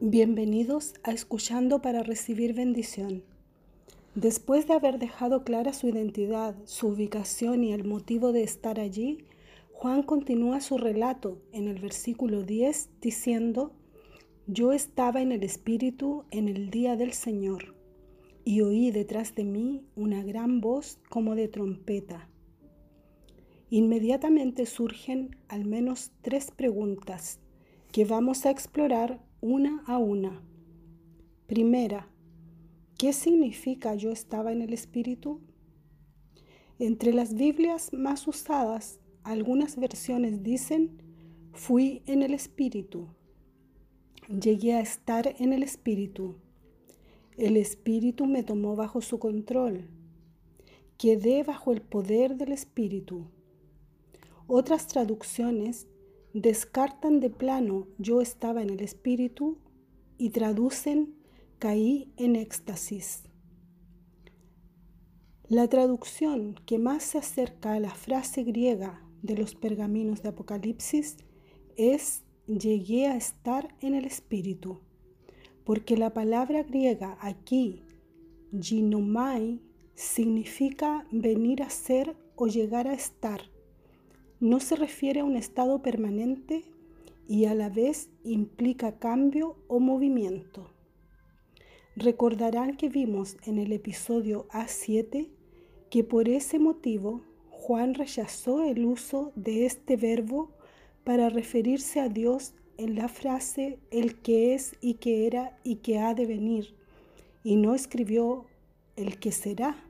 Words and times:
Bienvenidos 0.00 0.94
a 1.04 1.12
Escuchando 1.12 1.80
para 1.80 2.02
recibir 2.02 2.52
bendición. 2.52 3.22
Después 4.16 4.66
de 4.66 4.74
haber 4.74 4.98
dejado 4.98 5.44
clara 5.44 5.72
su 5.72 5.86
identidad, 5.86 6.56
su 6.64 6.88
ubicación 6.88 7.62
y 7.62 7.72
el 7.72 7.84
motivo 7.84 8.32
de 8.32 8.42
estar 8.42 8.80
allí, 8.80 9.18
Juan 9.72 10.02
continúa 10.02 10.60
su 10.60 10.78
relato 10.78 11.38
en 11.52 11.68
el 11.68 11.80
versículo 11.80 12.42
10 12.42 12.90
diciendo, 13.00 13.72
Yo 14.48 14.72
estaba 14.72 15.22
en 15.22 15.30
el 15.30 15.44
Espíritu 15.44 16.24
en 16.32 16.48
el 16.48 16.70
día 16.70 16.96
del 16.96 17.12
Señor 17.12 17.76
y 18.44 18.62
oí 18.62 18.90
detrás 18.90 19.36
de 19.36 19.44
mí 19.44 19.84
una 19.94 20.24
gran 20.24 20.60
voz 20.60 20.98
como 21.08 21.36
de 21.36 21.46
trompeta. 21.46 22.28
Inmediatamente 23.70 24.66
surgen 24.66 25.36
al 25.46 25.64
menos 25.64 26.10
tres 26.20 26.50
preguntas 26.50 27.38
que 27.92 28.04
vamos 28.04 28.44
a 28.44 28.50
explorar 28.50 29.20
una 29.44 29.84
a 29.86 29.98
una. 29.98 30.40
Primera, 31.46 32.08
¿qué 32.96 33.12
significa 33.12 33.94
yo 33.94 34.10
estaba 34.10 34.52
en 34.52 34.62
el 34.62 34.72
Espíritu? 34.72 35.42
Entre 36.78 37.12
las 37.12 37.34
Biblias 37.34 37.92
más 37.92 38.26
usadas, 38.26 39.00
algunas 39.22 39.76
versiones 39.76 40.42
dicen, 40.42 40.96
fui 41.52 42.00
en 42.06 42.22
el 42.22 42.32
Espíritu, 42.32 43.08
llegué 44.28 44.72
a 44.72 44.80
estar 44.80 45.34
en 45.38 45.52
el 45.52 45.62
Espíritu, 45.62 46.36
el 47.36 47.58
Espíritu 47.58 48.24
me 48.24 48.44
tomó 48.44 48.76
bajo 48.76 49.02
su 49.02 49.18
control, 49.18 49.90
quedé 50.96 51.42
bajo 51.42 51.70
el 51.70 51.82
poder 51.82 52.36
del 52.36 52.52
Espíritu. 52.52 53.26
Otras 54.46 54.86
traducciones 54.86 55.86
descartan 56.34 57.20
de 57.20 57.30
plano 57.30 57.86
yo 57.96 58.20
estaba 58.20 58.60
en 58.60 58.70
el 58.70 58.80
espíritu 58.80 59.58
y 60.18 60.30
traducen 60.30 61.14
caí 61.60 62.12
en 62.16 62.34
éxtasis. 62.34 63.22
La 65.48 65.68
traducción 65.68 66.56
que 66.66 66.78
más 66.78 67.04
se 67.04 67.18
acerca 67.18 67.74
a 67.74 67.80
la 67.80 67.94
frase 67.94 68.42
griega 68.42 69.00
de 69.22 69.36
los 69.36 69.54
pergaminos 69.54 70.22
de 70.22 70.30
Apocalipsis 70.30 71.18
es 71.76 72.24
llegué 72.48 73.06
a 73.06 73.16
estar 73.16 73.72
en 73.80 73.94
el 73.94 74.04
espíritu, 74.04 74.80
porque 75.64 75.96
la 75.96 76.12
palabra 76.12 76.64
griega 76.64 77.16
aquí, 77.20 77.84
ginomai, 78.52 79.60
significa 79.94 81.06
venir 81.12 81.62
a 81.62 81.70
ser 81.70 82.16
o 82.34 82.48
llegar 82.48 82.88
a 82.88 82.94
estar 82.94 83.53
no 84.44 84.60
se 84.60 84.76
refiere 84.76 85.20
a 85.20 85.24
un 85.24 85.36
estado 85.36 85.80
permanente 85.80 86.64
y 87.26 87.46
a 87.46 87.54
la 87.54 87.70
vez 87.70 88.10
implica 88.24 88.98
cambio 88.98 89.56
o 89.68 89.80
movimiento. 89.80 90.70
Recordarán 91.96 92.76
que 92.76 92.90
vimos 92.90 93.38
en 93.46 93.56
el 93.56 93.72
episodio 93.72 94.46
A7 94.50 95.28
que 95.88 96.04
por 96.04 96.28
ese 96.28 96.58
motivo 96.58 97.22
Juan 97.48 97.94
rechazó 97.94 98.62
el 98.62 98.84
uso 98.84 99.32
de 99.34 99.64
este 99.64 99.96
verbo 99.96 100.50
para 101.04 101.30
referirse 101.30 101.98
a 101.98 102.10
Dios 102.10 102.52
en 102.76 102.96
la 102.96 103.08
frase 103.08 103.78
el 103.90 104.16
que 104.20 104.54
es 104.54 104.76
y 104.82 104.94
que 104.94 105.26
era 105.26 105.58
y 105.64 105.76
que 105.76 106.00
ha 106.00 106.12
de 106.12 106.26
venir, 106.26 106.74
y 107.44 107.56
no 107.56 107.74
escribió 107.74 108.44
el 108.96 109.18
que 109.18 109.32
será, 109.32 109.82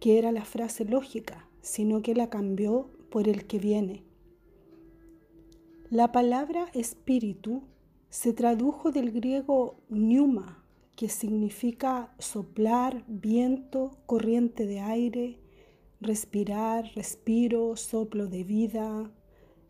que 0.00 0.16
era 0.16 0.32
la 0.32 0.46
frase 0.46 0.86
lógica, 0.86 1.46
sino 1.60 2.00
que 2.00 2.14
la 2.14 2.30
cambió 2.30 2.88
por 3.12 3.28
el 3.28 3.46
que 3.46 3.60
viene. 3.60 4.02
La 5.90 6.10
palabra 6.10 6.66
espíritu 6.74 7.62
se 8.10 8.32
tradujo 8.32 8.90
del 8.90 9.12
griego 9.12 9.76
pneuma, 9.88 10.64
que 10.96 11.08
significa 11.08 12.12
soplar, 12.18 13.04
viento, 13.06 13.98
corriente 14.06 14.66
de 14.66 14.80
aire, 14.80 15.38
respirar, 16.00 16.90
respiro, 16.96 17.76
soplo 17.76 18.26
de 18.26 18.42
vida, 18.42 19.12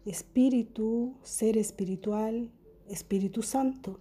espíritu, 0.06 1.16
ser 1.22 1.58
espiritual, 1.58 2.50
Espíritu 2.88 3.42
Santo. 3.42 4.00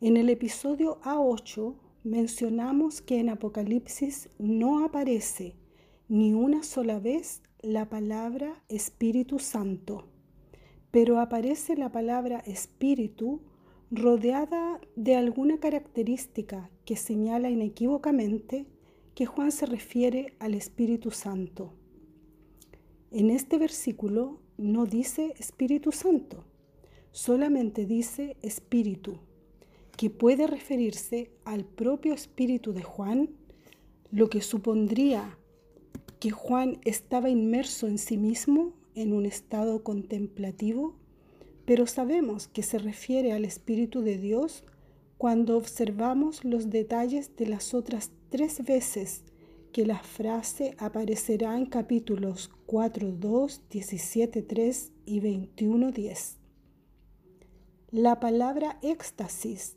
En 0.00 0.16
el 0.16 0.28
episodio 0.28 1.00
A8 1.02 1.74
mencionamos 2.04 3.00
que 3.00 3.20
en 3.20 3.30
Apocalipsis 3.30 4.28
no 4.38 4.84
aparece 4.84 5.56
ni 6.08 6.34
una 6.34 6.62
sola 6.62 6.98
vez 6.98 7.42
la 7.62 7.88
palabra 7.88 8.62
Espíritu 8.68 9.40
Santo, 9.40 10.06
pero 10.92 11.18
aparece 11.18 11.76
la 11.76 11.90
palabra 11.90 12.38
Espíritu 12.38 13.40
rodeada 13.90 14.80
de 14.94 15.16
alguna 15.16 15.58
característica 15.58 16.70
que 16.84 16.94
señala 16.94 17.50
inequívocamente 17.50 18.66
que 19.16 19.26
Juan 19.26 19.50
se 19.50 19.66
refiere 19.66 20.34
al 20.38 20.54
Espíritu 20.54 21.10
Santo. 21.10 21.72
En 23.10 23.30
este 23.30 23.58
versículo 23.58 24.38
no 24.56 24.86
dice 24.86 25.34
Espíritu 25.38 25.90
Santo, 25.90 26.44
solamente 27.10 27.86
dice 27.86 28.36
Espíritu, 28.42 29.18
que 29.96 30.10
puede 30.10 30.46
referirse 30.46 31.32
al 31.44 31.64
propio 31.64 32.14
Espíritu 32.14 32.72
de 32.72 32.82
Juan, 32.84 33.30
lo 34.12 34.30
que 34.30 34.42
supondría 34.42 35.37
que 36.20 36.30
Juan 36.30 36.80
estaba 36.84 37.30
inmerso 37.30 37.86
en 37.86 37.98
sí 37.98 38.16
mismo 38.16 38.72
en 38.94 39.12
un 39.12 39.26
estado 39.26 39.82
contemplativo, 39.82 40.94
pero 41.64 41.86
sabemos 41.86 42.48
que 42.48 42.62
se 42.62 42.78
refiere 42.78 43.32
al 43.32 43.44
Espíritu 43.44 44.00
de 44.02 44.18
Dios 44.18 44.64
cuando 45.18 45.56
observamos 45.56 46.44
los 46.44 46.70
detalles 46.70 47.36
de 47.36 47.46
las 47.46 47.74
otras 47.74 48.10
tres 48.30 48.64
veces 48.64 49.24
que 49.72 49.84
la 49.84 49.98
frase 49.98 50.74
aparecerá 50.78 51.56
en 51.56 51.66
capítulos 51.66 52.50
4.2, 52.66 53.60
17.3 53.70 54.90
y 55.04 55.20
21.10. 55.20 56.36
La 57.90 58.20
palabra 58.20 58.78
éxtasis 58.82 59.76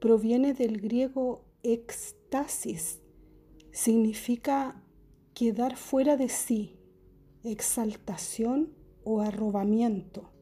proviene 0.00 0.54
del 0.54 0.80
griego 0.80 1.44
éxtasis, 1.62 3.00
significa 3.72 4.82
quedar 5.38 5.76
fuera 5.76 6.16
de 6.16 6.28
sí, 6.28 6.74
exaltación 7.44 8.72
o 9.04 9.20
arrobamiento. 9.20 10.32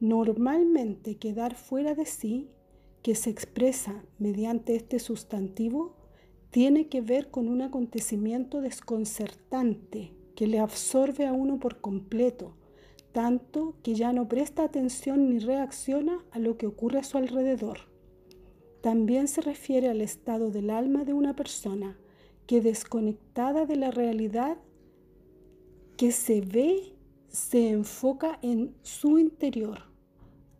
Normalmente 0.00 1.16
quedar 1.16 1.56
fuera 1.56 1.94
de 1.94 2.06
sí, 2.06 2.48
que 3.02 3.14
se 3.14 3.28
expresa 3.28 4.02
mediante 4.18 4.76
este 4.76 4.98
sustantivo, 4.98 5.94
tiene 6.50 6.88
que 6.88 7.02
ver 7.02 7.30
con 7.30 7.48
un 7.48 7.60
acontecimiento 7.60 8.62
desconcertante 8.62 10.14
que 10.36 10.46
le 10.46 10.58
absorbe 10.58 11.26
a 11.26 11.34
uno 11.34 11.58
por 11.58 11.82
completo, 11.82 12.56
tanto 13.12 13.74
que 13.82 13.94
ya 13.94 14.14
no 14.14 14.26
presta 14.26 14.64
atención 14.64 15.28
ni 15.28 15.38
reacciona 15.38 16.24
a 16.30 16.38
lo 16.38 16.56
que 16.56 16.66
ocurre 16.66 17.00
a 17.00 17.04
su 17.04 17.18
alrededor. 17.18 17.80
También 18.80 19.28
se 19.28 19.42
refiere 19.42 19.90
al 19.90 20.00
estado 20.00 20.50
del 20.50 20.70
alma 20.70 21.04
de 21.04 21.12
una 21.12 21.36
persona 21.36 21.98
que 22.46 22.60
desconectada 22.60 23.66
de 23.66 23.76
la 23.76 23.90
realidad 23.90 24.58
que 25.96 26.12
se 26.12 26.40
ve, 26.40 26.94
se 27.28 27.70
enfoca 27.70 28.38
en 28.42 28.74
su 28.82 29.18
interior, 29.18 29.84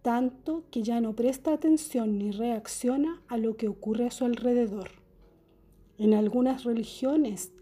tanto 0.02 0.64
que 0.70 0.82
ya 0.82 1.00
no 1.00 1.14
presta 1.14 1.52
atención 1.52 2.18
ni 2.18 2.30
reacciona 2.30 3.22
a 3.28 3.36
lo 3.36 3.56
que 3.56 3.68
ocurre 3.68 4.06
a 4.06 4.10
su 4.10 4.24
alrededor. 4.24 4.90
En 5.98 6.14
algunas 6.14 6.64
religiones 6.64 7.52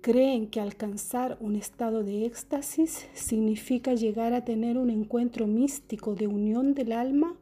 creen 0.00 0.48
que 0.48 0.60
alcanzar 0.60 1.38
un 1.40 1.54
estado 1.54 2.02
de 2.02 2.26
éxtasis 2.26 3.06
significa 3.14 3.94
llegar 3.94 4.32
a 4.34 4.44
tener 4.44 4.76
un 4.76 4.90
encuentro 4.90 5.46
místico 5.46 6.14
de 6.14 6.26
unión 6.26 6.74
del 6.74 6.92
alma 6.92 7.36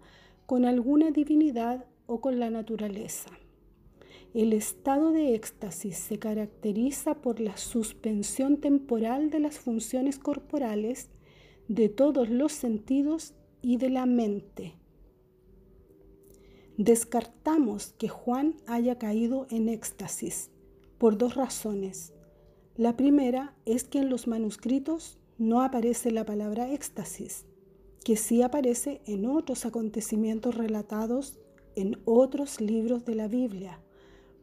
con 0.46 0.64
alguna 0.64 1.10
divinidad 1.10 1.86
o 2.06 2.20
con 2.20 2.38
la 2.38 2.50
naturaleza. 2.50 3.30
El 4.32 4.52
estado 4.52 5.10
de 5.10 5.34
éxtasis 5.34 5.96
se 5.96 6.20
caracteriza 6.20 7.16
por 7.16 7.40
la 7.40 7.56
suspensión 7.56 8.58
temporal 8.58 9.28
de 9.28 9.40
las 9.40 9.58
funciones 9.58 10.20
corporales, 10.20 11.10
de 11.66 11.88
todos 11.88 12.30
los 12.30 12.52
sentidos 12.52 13.34
y 13.60 13.76
de 13.76 13.90
la 13.90 14.06
mente. 14.06 14.76
Descartamos 16.76 17.92
que 17.98 18.08
Juan 18.08 18.54
haya 18.68 18.98
caído 18.98 19.48
en 19.50 19.68
éxtasis 19.68 20.50
por 20.96 21.18
dos 21.18 21.34
razones. 21.34 22.12
La 22.76 22.96
primera 22.96 23.56
es 23.66 23.82
que 23.82 23.98
en 23.98 24.10
los 24.10 24.28
manuscritos 24.28 25.18
no 25.38 25.60
aparece 25.60 26.12
la 26.12 26.24
palabra 26.24 26.72
éxtasis, 26.72 27.46
que 28.04 28.16
sí 28.16 28.42
aparece 28.42 29.00
en 29.06 29.26
otros 29.26 29.66
acontecimientos 29.66 30.54
relatados 30.54 31.40
en 31.74 32.00
otros 32.04 32.60
libros 32.60 33.04
de 33.04 33.14
la 33.14 33.26
Biblia, 33.26 33.80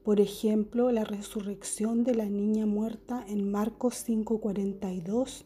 por 0.08 0.22
ejemplo, 0.22 0.90
la 0.94 1.04
resurrección 1.04 2.06
de 2.06 2.16
la 2.16 2.30
niña 2.30 2.66
muerta 2.66 3.26
en 3.28 3.52
Marcos 3.52 4.06
5:42 4.08 5.44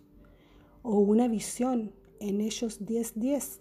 o 0.83 0.99
una 0.99 1.27
visión 1.27 1.93
en 2.19 2.41
Hechos 2.41 2.85
10:10. 2.85 3.59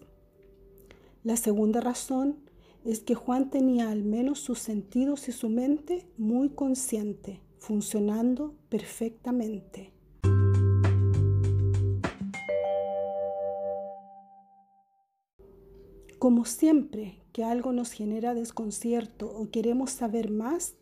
La 1.25 1.38
segunda 1.38 1.81
razón 1.81 2.37
es 2.85 3.00
que 3.00 3.14
Juan 3.14 3.49
tenía 3.49 3.91
al 3.91 4.05
menos 4.05 4.41
sus 4.41 4.58
sentidos 4.58 5.26
y 5.31 5.32
su 5.32 5.49
mente 5.49 6.06
muy 6.19 6.50
consciente, 6.50 7.41
funcionando 7.56 8.52
perfectamente. 8.69 9.94
Como 16.19 16.44
siempre 16.44 17.23
que 17.32 17.43
algo 17.43 17.73
nos 17.73 17.93
genera 17.93 18.35
desconcierto 18.35 19.26
o 19.35 19.49
queremos 19.50 19.93
saber 19.93 20.31
más, 20.31 20.75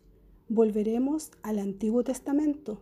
volveremos 0.49 1.29
al 1.43 1.59
Antiguo 1.59 2.03
Testamento. 2.03 2.81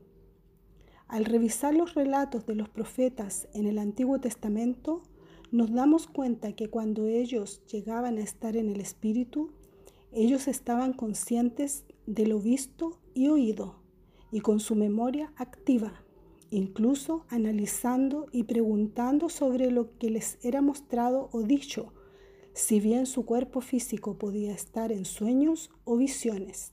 Al 1.09 1.25
revisar 1.25 1.75
los 1.75 1.95
relatos 1.95 2.45
de 2.45 2.55
los 2.55 2.69
profetas 2.69 3.49
en 3.53 3.67
el 3.67 3.77
Antiguo 3.77 4.19
Testamento, 4.21 5.03
nos 5.51 5.73
damos 5.73 6.07
cuenta 6.07 6.53
que 6.53 6.69
cuando 6.69 7.07
ellos 7.07 7.61
llegaban 7.69 8.17
a 8.17 8.21
estar 8.21 8.55
en 8.55 8.69
el 8.69 8.79
Espíritu, 8.79 9.51
ellos 10.13 10.47
estaban 10.47 10.93
conscientes 10.93 11.83
de 12.05 12.25
lo 12.25 12.39
visto 12.39 12.99
y 13.13 13.27
oído 13.27 13.75
y 14.31 14.39
con 14.39 14.61
su 14.61 14.75
memoria 14.75 15.33
activa, 15.35 16.05
incluso 16.49 17.25
analizando 17.27 18.27
y 18.31 18.43
preguntando 18.43 19.27
sobre 19.27 19.71
lo 19.71 19.97
que 19.97 20.09
les 20.09 20.37
era 20.41 20.61
mostrado 20.61 21.29
o 21.33 21.43
dicho, 21.43 21.91
si 22.53 22.79
bien 22.79 23.05
su 23.05 23.25
cuerpo 23.25 23.59
físico 23.59 24.17
podía 24.17 24.53
estar 24.53 24.93
en 24.93 25.03
sueños 25.03 25.69
o 25.83 25.97
visiones. 25.97 26.71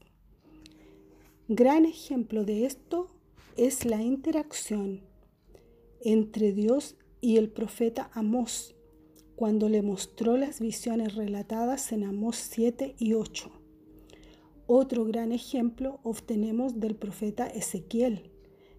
Gran 1.49 1.85
ejemplo 1.85 2.47
de 2.47 2.65
esto 2.65 3.11
es 3.59 3.85
la 3.85 4.01
interacción 4.01 5.03
entre 6.01 6.53
Dios 6.53 6.97
y 7.21 7.37
el 7.37 7.51
profeta 7.51 8.11
Amós, 8.15 8.75
cuando 9.37 9.69
le 9.69 9.83
mostró 9.83 10.39
las 10.39 10.59
visiones 10.59 11.15
relatadas 11.17 11.93
en 11.93 12.05
Amós 12.05 12.37
7 12.37 12.95
y 12.99 13.13
8. 13.13 13.53
Otro 14.67 15.05
gran 15.05 15.33
ejemplo 15.33 16.01
obtenemos 16.03 16.81
del 16.81 16.97
profeta 16.97 17.47
Ezequiel, 17.47 18.31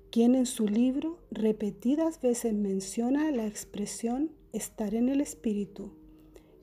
quien 0.09 0.33
en 0.33 0.47
su 0.47 0.67
libro 0.67 1.19
repetidas 1.29 2.19
veces 2.19 2.55
menciona 2.55 3.29
la 3.29 3.45
expresión 3.45 4.31
estar 4.53 4.95
en 4.95 5.09
el 5.09 5.21
Espíritu. 5.21 5.91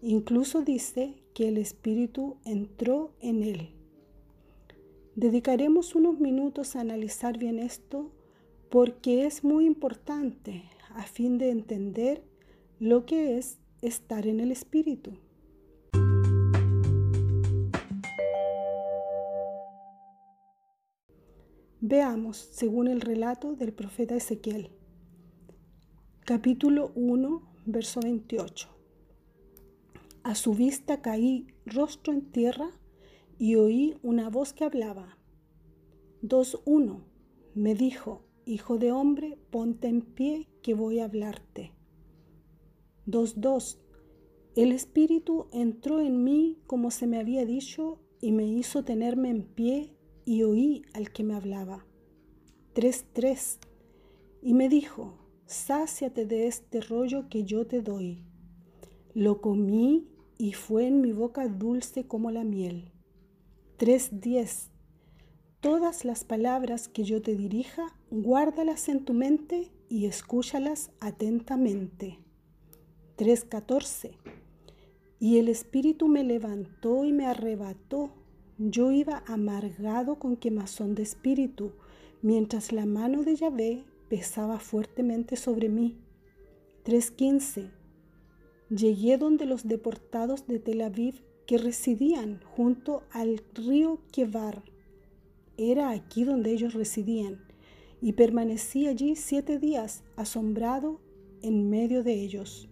Incluso 0.00 0.62
dice 0.62 1.22
que 1.32 1.46
el 1.46 1.58
Espíritu 1.58 2.38
entró 2.44 3.12
en 3.20 3.44
él. 3.44 3.81
Dedicaremos 5.14 5.94
unos 5.94 6.19
minutos 6.20 6.75
a 6.75 6.81
analizar 6.81 7.37
bien 7.37 7.59
esto 7.59 8.11
porque 8.70 9.26
es 9.26 9.44
muy 9.44 9.67
importante 9.67 10.64
a 10.94 11.03
fin 11.03 11.37
de 11.37 11.50
entender 11.50 12.25
lo 12.81 13.05
que 13.05 13.37
es 13.37 13.59
estar 13.82 14.26
en 14.26 14.41
el 14.41 14.50
Espíritu. 14.50 15.19
Veamos, 21.81 22.38
según 22.38 22.88
el 22.88 23.03
relato 23.03 23.55
del 23.55 23.75
profeta 23.75 24.14
Ezequiel, 24.14 24.70
capítulo 26.25 26.91
1, 26.94 27.43
verso 27.67 28.00
28. 28.00 28.69
A 30.23 30.35
su 30.35 30.55
vista 30.55 31.03
caí 31.03 31.49
rostro 31.67 32.14
en 32.14 32.23
tierra 32.23 32.70
y 33.43 33.56
oí 33.56 33.97
una 34.05 34.31
voz 34.31 34.53
que 34.53 34.62
hablaba. 34.62 35.19
2.1. 36.23 37.00
Me 37.56 37.75
dijo, 37.75 38.23
Hijo 38.44 38.79
de 38.79 38.93
hombre, 38.93 39.37
ponte 39.50 39.89
en 39.89 40.03
pie 40.03 40.47
que 40.62 40.75
voy 40.75 41.00
a 41.00 41.06
hablarte. 41.06 41.73
2.2. 43.09 43.79
El 44.55 44.71
Espíritu 44.71 45.49
entró 45.50 46.00
en 46.00 46.23
mí 46.23 46.61
como 46.69 46.93
se 46.93 47.09
me 47.09 47.19
había 47.19 47.44
dicho 47.44 47.99
y 48.21 48.31
me 48.31 48.47
hizo 48.47 48.85
tenerme 48.85 49.31
en 49.31 49.43
pie 49.43 49.93
y 50.25 50.45
oí 50.45 50.85
al 50.95 51.11
que 51.11 51.25
me 51.25 51.35
hablaba. 51.35 51.85
3.3. 52.77 53.59
Y 54.41 54.55
me 54.55 54.69
dijo, 54.69 55.19
sáciate 55.47 56.27
de 56.27 56.47
este 56.47 56.81
rollo 56.81 57.29
que 57.29 57.43
yo 57.43 57.67
te 57.67 57.83
doy. 57.83 58.23
Lo 59.15 59.41
comí 59.41 60.06
y 60.38 60.53
fue 60.53 60.87
en 60.87 61.00
mi 61.00 61.11
boca 61.11 61.49
dulce 61.49 62.06
como 62.06 62.31
la 62.31 62.45
miel. 62.45 62.92
3.10. 63.82 64.69
Todas 65.61 66.05
las 66.05 66.23
palabras 66.23 66.87
que 66.87 67.02
yo 67.02 67.20
te 67.20 67.34
dirija, 67.34 67.93
guárdalas 68.12 68.88
en 68.88 69.05
tu 69.05 69.12
mente 69.12 69.73
y 69.88 70.06
escúchalas 70.06 70.93
atentamente. 71.00 72.20
3.14. 73.19 74.12
Y 75.19 75.38
el 75.38 75.49
Espíritu 75.49 76.06
me 76.06 76.23
levantó 76.23 77.05
y 77.05 77.12
me 77.12 77.26
arrebató. 77.26 78.12
Yo 78.56 78.93
iba 78.93 79.25
amargado 79.26 80.17
con 80.20 80.37
quemazón 80.37 80.94
de 80.94 81.02
espíritu, 81.02 81.73
mientras 82.23 82.70
la 82.70 82.87
mano 82.87 83.25
de 83.25 83.35
Yahvé 83.35 83.85
pesaba 84.08 84.61
fuertemente 84.61 85.35
sobre 85.35 85.69
mí. 85.69 85.99
3.15. 86.85 87.73
Llegué 88.70 89.19
donde 89.19 89.44
los 89.44 89.67
deportados 89.67 90.46
de 90.46 90.61
Tel 90.61 90.82
Aviv 90.82 91.25
que 91.52 91.58
residían 91.58 92.40
junto 92.56 93.02
al 93.10 93.43
río 93.52 93.99
Kebar 94.10 94.62
era 95.58 95.90
aquí 95.90 96.25
donde 96.25 96.50
ellos 96.50 96.72
residían, 96.72 97.44
y 98.00 98.14
permanecí 98.14 98.87
allí 98.87 99.16
siete 99.16 99.58
días 99.58 100.02
asombrado 100.16 100.99
en 101.43 101.69
medio 101.69 102.02
de 102.02 102.14
ellos. 102.14 102.70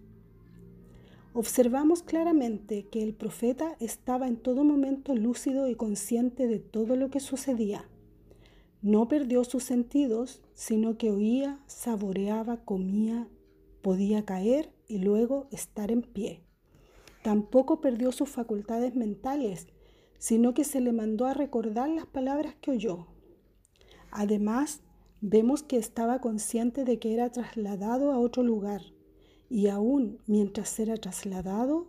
Observamos 1.33 2.01
claramente 2.01 2.87
que 2.87 3.03
el 3.03 3.13
profeta 3.13 3.77
estaba 3.79 4.27
en 4.27 4.37
todo 4.37 4.63
momento 4.63 5.13
lúcido 5.13 5.69
y 5.69 5.75
consciente 5.75 6.47
de 6.47 6.57
todo 6.57 6.95
lo 6.95 7.11
que 7.11 7.19
sucedía. 7.19 7.87
No 8.81 9.07
perdió 9.07 9.43
sus 9.43 9.63
sentidos, 9.63 10.41
sino 10.55 10.97
que 10.97 11.11
oía, 11.11 11.59
saboreaba, 11.67 12.65
comía, 12.65 13.27
podía 13.83 14.25
caer 14.25 14.71
y 14.87 14.97
luego 14.97 15.45
estar 15.51 15.91
en 15.91 16.01
pie. 16.01 16.41
Tampoco 17.23 17.81
perdió 17.81 18.11
sus 18.11 18.29
facultades 18.29 18.95
mentales, 18.95 19.67
sino 20.17 20.53
que 20.53 20.63
se 20.63 20.81
le 20.81 20.91
mandó 20.91 21.25
a 21.25 21.33
recordar 21.33 21.89
las 21.89 22.05
palabras 22.05 22.55
que 22.61 22.71
oyó. 22.71 23.07
Además, 24.11 24.81
vemos 25.21 25.63
que 25.63 25.77
estaba 25.77 26.19
consciente 26.19 26.83
de 26.83 26.99
que 26.99 27.13
era 27.13 27.31
trasladado 27.31 28.11
a 28.11 28.19
otro 28.19 28.43
lugar 28.43 28.81
y 29.49 29.67
aún 29.67 30.19
mientras 30.27 30.79
era 30.79 30.97
trasladado 30.97 31.87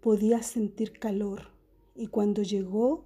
podía 0.00 0.42
sentir 0.42 0.98
calor 0.98 1.54
y 1.94 2.08
cuando 2.08 2.42
llegó 2.42 3.04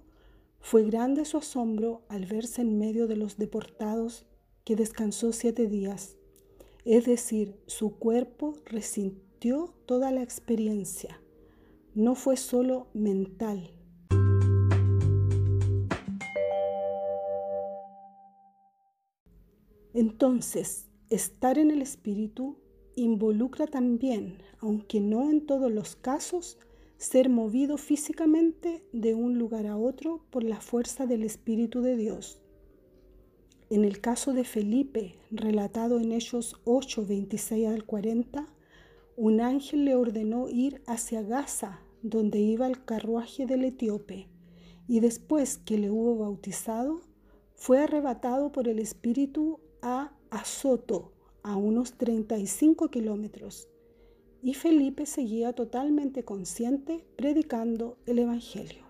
fue 0.59 0.83
grande 0.83 1.25
su 1.25 1.37
asombro 1.37 2.01
al 2.09 2.25
verse 2.25 2.61
en 2.61 2.77
medio 2.77 3.07
de 3.07 3.15
los 3.15 3.37
deportados 3.37 4.25
que 4.65 4.75
descansó 4.75 5.31
siete 5.31 5.67
días. 5.67 6.17
Es 6.85 7.05
decir, 7.05 7.55
su 7.65 7.97
cuerpo 7.97 8.55
resintió 8.65 9.73
toda 9.85 10.11
la 10.11 10.21
experiencia. 10.21 11.21
No 11.95 12.15
fue 12.15 12.37
solo 12.37 12.87
mental, 12.93 13.71
Entonces, 19.93 20.87
estar 21.09 21.57
en 21.57 21.71
el 21.71 21.81
Espíritu 21.81 22.57
involucra 22.95 23.65
también, 23.65 24.37
aunque 24.59 25.01
no 25.01 25.29
en 25.29 25.45
todos 25.45 25.71
los 25.71 25.95
casos, 25.95 26.59
ser 26.97 27.29
movido 27.29 27.77
físicamente 27.77 28.83
de 28.93 29.15
un 29.15 29.37
lugar 29.37 29.65
a 29.65 29.77
otro 29.77 30.21
por 30.29 30.43
la 30.43 30.61
fuerza 30.61 31.05
del 31.05 31.23
Espíritu 31.23 31.81
de 31.81 31.95
Dios. 31.95 32.39
En 33.69 33.83
el 33.83 33.99
caso 33.99 34.33
de 34.33 34.43
Felipe, 34.43 35.15
relatado 35.31 35.99
en 35.99 36.11
Hechos 36.11 36.55
8, 36.65 37.05
26 37.05 37.67
al 37.67 37.85
40, 37.85 38.47
un 39.21 39.41
ángel 39.41 39.83
le 39.83 39.95
ordenó 39.95 40.47
ir 40.47 40.81
hacia 40.87 41.21
Gaza, 41.21 41.81
donde 42.01 42.39
iba 42.39 42.67
el 42.67 42.85
carruaje 42.85 43.45
del 43.45 43.65
etíope, 43.65 44.29
y 44.87 45.01
después 45.01 45.57
que 45.57 45.77
le 45.77 45.91
hubo 45.91 46.19
bautizado, 46.19 47.01
fue 47.53 47.79
arrebatado 47.79 48.53
por 48.53 48.69
el 48.69 48.79
Espíritu 48.79 49.59
a 49.81 50.13
Azoto, 50.29 51.11
a 51.43 51.57
unos 51.57 51.97
35 51.97 52.87
kilómetros, 52.87 53.67
y 54.41 54.53
Felipe 54.53 55.05
seguía 55.05 55.51
totalmente 55.51 56.23
consciente 56.23 57.03
predicando 57.17 57.97
el 58.05 58.19
Evangelio. 58.19 58.85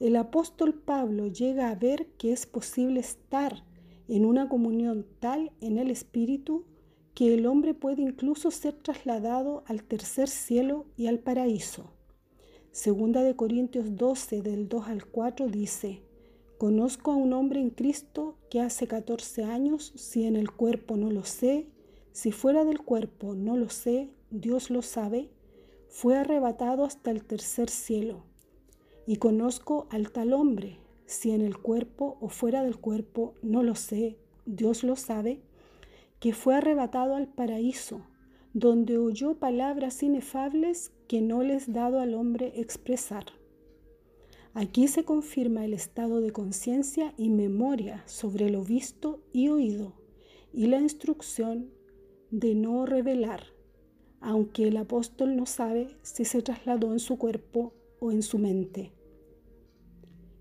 El 0.00 0.16
apóstol 0.16 0.74
Pablo 0.74 1.28
llega 1.28 1.70
a 1.70 1.76
ver 1.76 2.08
que 2.18 2.30
es 2.32 2.44
posible 2.44 3.00
estar 3.00 3.64
en 4.06 4.26
una 4.26 4.50
comunión 4.50 5.06
tal 5.18 5.50
en 5.62 5.78
el 5.78 5.90
Espíritu 5.90 6.66
que 7.14 7.34
el 7.34 7.46
hombre 7.46 7.74
puede 7.74 8.02
incluso 8.02 8.50
ser 8.50 8.74
trasladado 8.74 9.64
al 9.66 9.82
tercer 9.84 10.28
cielo 10.28 10.86
y 10.96 11.06
al 11.06 11.18
paraíso. 11.18 11.92
Segunda 12.70 13.22
de 13.22 13.36
Corintios 13.36 13.96
12 13.96 14.40
del 14.40 14.68
2 14.68 14.88
al 14.88 15.04
4 15.04 15.48
dice, 15.48 16.02
Conozco 16.56 17.12
a 17.12 17.16
un 17.16 17.32
hombre 17.32 17.60
en 17.60 17.70
Cristo 17.70 18.36
que 18.48 18.60
hace 18.60 18.86
14 18.86 19.44
años, 19.44 19.92
si 19.96 20.24
en 20.24 20.36
el 20.36 20.50
cuerpo 20.52 20.96
no 20.96 21.10
lo 21.10 21.24
sé, 21.24 21.66
si 22.12 22.30
fuera 22.30 22.64
del 22.64 22.80
cuerpo 22.80 23.34
no 23.34 23.56
lo 23.56 23.68
sé, 23.68 24.10
Dios 24.30 24.70
lo 24.70 24.80
sabe, 24.80 25.28
fue 25.88 26.16
arrebatado 26.16 26.84
hasta 26.84 27.10
el 27.10 27.24
tercer 27.24 27.68
cielo, 27.68 28.24
y 29.06 29.16
conozco 29.16 29.86
al 29.90 30.10
tal 30.12 30.32
hombre, 30.32 30.78
si 31.04 31.32
en 31.32 31.42
el 31.42 31.58
cuerpo 31.58 32.16
o 32.20 32.28
fuera 32.28 32.62
del 32.62 32.78
cuerpo, 32.78 33.34
no 33.42 33.62
lo 33.62 33.74
sé, 33.74 34.16
Dios 34.46 34.84
lo 34.84 34.96
sabe, 34.96 35.42
que 36.22 36.32
fue 36.32 36.54
arrebatado 36.54 37.16
al 37.16 37.26
paraíso, 37.26 38.06
donde 38.54 38.96
oyó 38.96 39.40
palabras 39.40 40.04
inefables 40.04 40.92
que 41.08 41.20
no 41.20 41.42
les 41.42 41.72
dado 41.72 41.98
al 41.98 42.14
hombre 42.14 42.52
expresar. 42.60 43.24
Aquí 44.54 44.86
se 44.86 45.04
confirma 45.04 45.64
el 45.64 45.74
estado 45.74 46.20
de 46.20 46.30
conciencia 46.30 47.12
y 47.16 47.28
memoria 47.28 48.04
sobre 48.06 48.50
lo 48.50 48.62
visto 48.62 49.24
y 49.32 49.48
oído 49.48 49.94
y 50.52 50.68
la 50.68 50.78
instrucción 50.78 51.72
de 52.30 52.54
no 52.54 52.86
revelar, 52.86 53.42
aunque 54.20 54.68
el 54.68 54.76
apóstol 54.76 55.34
no 55.34 55.44
sabe 55.44 55.88
si 56.02 56.24
se 56.24 56.40
trasladó 56.40 56.92
en 56.92 57.00
su 57.00 57.18
cuerpo 57.18 57.74
o 57.98 58.12
en 58.12 58.22
su 58.22 58.38
mente. 58.38 58.92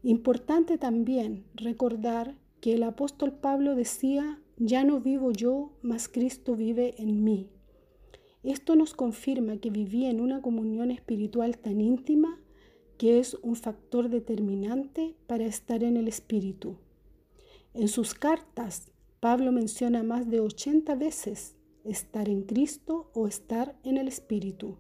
Importante 0.04 0.78
también 0.78 1.44
recordar 1.56 2.38
que 2.60 2.76
el 2.76 2.84
apóstol 2.84 3.34
Pablo 3.34 3.74
decía, 3.74 4.40
ya 4.64 4.84
no 4.84 5.00
vivo 5.00 5.32
yo, 5.32 5.72
mas 5.82 6.08
Cristo 6.08 6.56
vive 6.56 6.94
en 7.00 7.24
mí. 7.24 7.50
Esto 8.44 8.76
nos 8.76 8.94
confirma 8.94 9.58
que 9.58 9.72
vivía 9.72 10.12
en 10.12 10.22
una 10.22 10.44
comunión 10.44 10.92
espiritual 10.92 11.58
tan 11.58 11.82
íntima 11.82 12.40
que 13.00 13.18
es 13.18 13.34
un 13.42 13.56
factor 13.56 14.10
determinante 14.10 15.16
para 15.26 15.46
estar 15.46 15.84
en 15.84 15.98
el 15.98 16.08
Espíritu. 16.08 16.78
En 17.74 17.88
sus 17.88 18.14
cartas, 18.14 18.92
Pablo 19.20 19.52
menciona 19.52 20.04
más 20.04 20.30
de 20.30 20.42
80 20.42 20.94
veces 20.94 21.56
estar 21.84 22.30
en 22.30 22.44
Cristo 22.44 23.10
o 23.16 23.26
estar 23.26 23.76
en 23.82 23.98
el 23.98 24.08
Espíritu. 24.08 24.78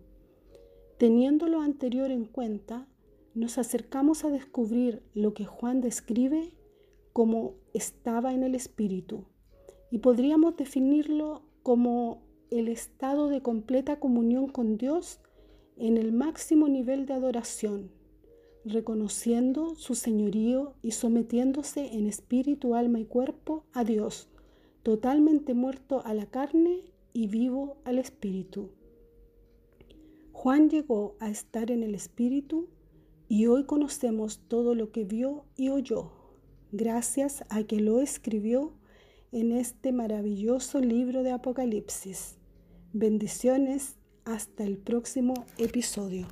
Teniendo 0.99 1.47
lo 1.47 1.59
anterior 1.59 2.11
en 2.11 2.25
cuenta, 2.25 2.87
nos 3.33 3.57
acercamos 3.57 4.25
a 4.25 4.29
descubrir 4.29 5.01
lo 5.15 5.33
que 5.33 5.45
Juan 5.45 5.81
describe 5.81 6.53
como 7.13 7.55
estaba 7.73 8.31
en 8.35 8.43
el 8.43 8.53
Espíritu 8.53 9.25
y 9.91 9.99
podríamos 9.99 10.55
definirlo 10.55 11.43
como 11.63 12.23
el 12.49 12.69
estado 12.69 13.27
de 13.27 13.41
completa 13.41 13.99
comunión 13.99 14.47
con 14.47 14.77
Dios 14.77 15.19
en 15.77 15.97
el 15.97 16.13
máximo 16.13 16.69
nivel 16.69 17.05
de 17.05 17.13
adoración, 17.13 17.91
reconociendo 18.63 19.75
su 19.75 19.95
señorío 19.95 20.75
y 20.81 20.91
sometiéndose 20.91 21.93
en 21.93 22.07
espíritu, 22.07 22.73
alma 22.75 22.99
y 22.99 23.05
cuerpo 23.05 23.65
a 23.73 23.83
Dios, 23.83 24.29
totalmente 24.81 25.53
muerto 25.53 26.01
a 26.05 26.13
la 26.13 26.25
carne 26.25 26.83
y 27.13 27.27
vivo 27.27 27.77
al 27.83 27.99
espíritu. 27.99 28.69
Juan 30.31 30.69
llegó 30.69 31.15
a 31.19 31.29
estar 31.29 31.69
en 31.69 31.83
el 31.83 31.95
espíritu 31.95 32.69
y 33.27 33.47
hoy 33.47 33.65
conocemos 33.65 34.39
todo 34.47 34.73
lo 34.73 34.91
que 34.91 35.03
vio 35.03 35.45
y 35.55 35.69
oyó, 35.69 36.11
gracias 36.71 37.43
a 37.49 37.63
que 37.63 37.79
lo 37.79 38.01
escribió 38.01 38.73
en 39.31 39.53
este 39.53 39.93
maravilloso 39.93 40.79
libro 40.79 41.23
de 41.23 41.31
Apocalipsis. 41.31 42.37
Bendiciones, 42.91 43.97
hasta 44.25 44.63
el 44.65 44.77
próximo 44.77 45.45
episodio. 45.57 46.27